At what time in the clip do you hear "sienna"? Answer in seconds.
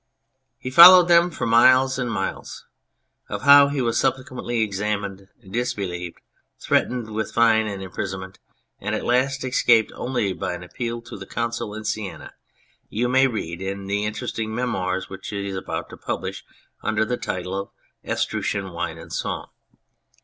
11.85-12.33